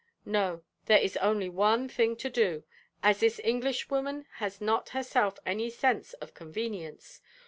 [0.25, 2.63] No, there is only one thing to do:
[3.03, 7.21] as this Englishwoman has not herself any sense of 'convenience.'